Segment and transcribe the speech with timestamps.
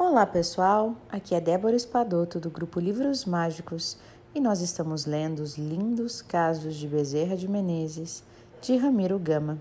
[0.00, 3.98] Olá pessoal, aqui é Débora Espadoto do grupo Livros Mágicos
[4.32, 8.22] e nós estamos lendo os lindos casos de Bezerra de Menezes
[8.62, 9.58] de Ramiro Gama.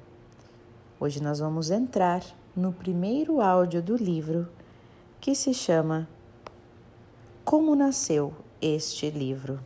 [0.99, 2.21] Hoje nós vamos entrar
[2.55, 4.47] no primeiro áudio do livro
[5.19, 6.07] que se chama
[7.43, 8.31] Como Nasceu
[8.61, 9.59] este livro.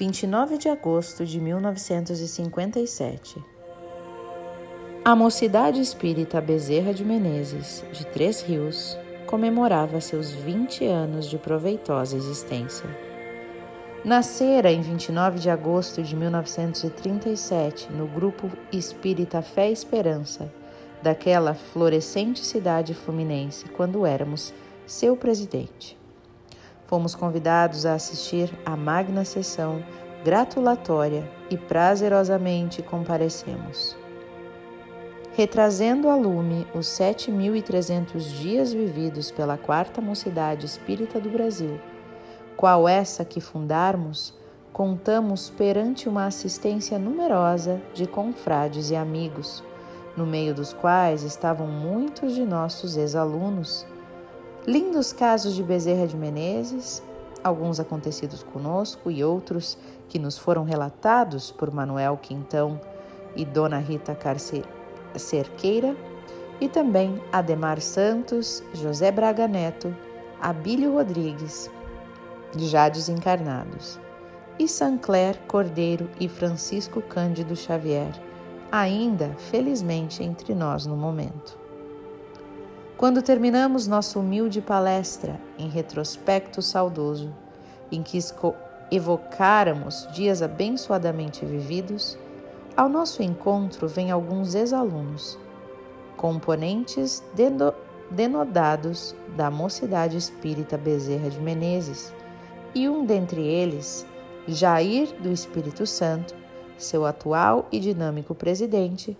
[0.00, 3.36] 29 de agosto de 1957.
[5.04, 8.96] A Mocidade Espírita Bezerra de Menezes, de Três Rios,
[9.26, 12.88] comemorava seus 20 anos de proveitosa existência.
[14.02, 20.50] Nascera em 29 de agosto de 1937 no grupo espírita Fé e Esperança,
[21.02, 24.54] daquela florescente cidade fluminense, quando éramos
[24.86, 25.99] seu presidente
[26.90, 29.80] fomos convidados a assistir à magna sessão
[30.24, 33.96] gratulatória e prazerosamente comparecemos.
[35.32, 41.80] Retrazendo a lume os 7.300 dias vividos pela quarta mocidade espírita do Brasil,
[42.56, 44.34] qual essa que fundarmos,
[44.72, 49.62] contamos perante uma assistência numerosa de confrades e amigos,
[50.16, 53.86] no meio dos quais estavam muitos de nossos ex-alunos
[54.66, 57.02] Lindos casos de Bezerra de Menezes,
[57.42, 62.78] alguns acontecidos conosco e outros que nos foram relatados por Manuel Quintão
[63.34, 64.62] e Dona Rita Carce
[65.16, 65.96] Cerqueira,
[66.60, 69.96] e também Ademar Santos, José Braga Neto,
[70.38, 71.70] Abílio Rodrigues,
[72.54, 73.98] já desencarnados,
[74.58, 78.12] e Sancler Cordeiro e Francisco Cândido Xavier,
[78.70, 81.59] ainda felizmente entre nós no momento.
[83.00, 87.34] Quando terminamos nossa humilde palestra em retrospecto saudoso,
[87.90, 88.18] em que
[88.90, 92.18] evocáramos dias abençoadamente vividos,
[92.76, 95.38] ao nosso encontro vêm alguns ex-alunos,
[96.14, 97.24] componentes
[98.10, 102.12] denodados da Mocidade Espírita Bezerra de Menezes,
[102.74, 104.04] e um dentre eles,
[104.46, 106.34] Jair do Espírito Santo,
[106.76, 109.16] seu atual e dinâmico presidente,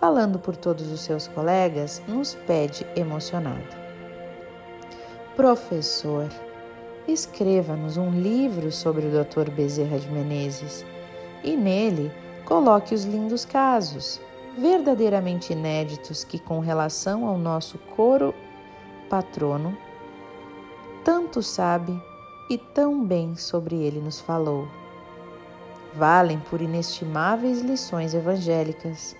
[0.00, 3.76] falando por todos os seus colegas, nos pede emocionado:
[5.36, 6.28] Professor,
[7.06, 9.50] escreva-nos um livro sobre o Dr.
[9.50, 10.84] Bezerra de Menezes
[11.42, 12.12] e nele
[12.44, 14.20] coloque os lindos casos,
[14.56, 18.34] verdadeiramente inéditos que, com relação ao nosso coro
[19.08, 19.76] patrono,
[21.04, 22.00] tanto sabe
[22.48, 24.68] e tão bem sobre ele nos falou.
[25.94, 29.16] Valem por inestimáveis lições evangélicas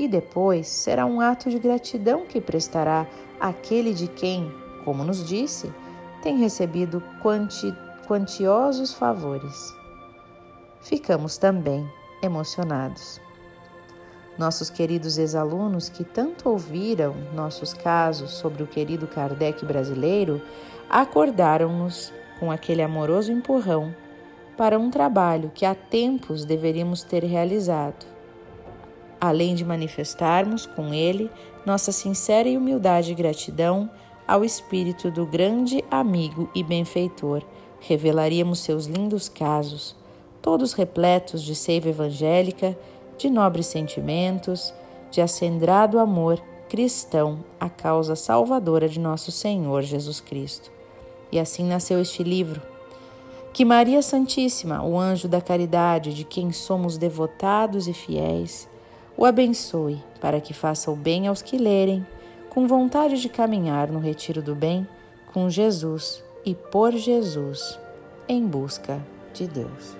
[0.00, 3.06] e depois será um ato de gratidão que prestará
[3.38, 4.50] àquele de quem,
[4.82, 5.70] como nos disse,
[6.22, 7.70] tem recebido quanti,
[8.08, 9.74] quantiosos favores.
[10.80, 11.86] Ficamos também
[12.22, 13.20] emocionados.
[14.38, 20.40] Nossos queridos ex-alunos que tanto ouviram nossos casos sobre o querido Kardec brasileiro
[20.88, 23.94] acordaram-nos com aquele amoroso empurrão
[24.56, 28.19] para um trabalho que há tempos deveríamos ter realizado
[29.20, 31.30] além de manifestarmos com ele
[31.64, 33.90] nossa sincera e humildade e gratidão
[34.26, 37.42] ao espírito do grande amigo e benfeitor,
[37.80, 39.96] revelaríamos seus lindos casos,
[40.40, 42.78] todos repletos de seiva evangélica,
[43.18, 44.72] de nobres sentimentos,
[45.10, 50.70] de acendrado amor cristão à causa salvadora de nosso Senhor Jesus Cristo.
[51.32, 52.62] E assim nasceu este livro.
[53.52, 58.68] Que Maria Santíssima, o anjo da caridade, de quem somos devotados e fiéis,
[59.16, 62.06] o abençoe para que faça o bem aos que lerem,
[62.48, 64.86] com vontade de caminhar no retiro do bem,
[65.32, 67.78] com Jesus e por Jesus,
[68.28, 69.00] em busca
[69.32, 69.99] de Deus.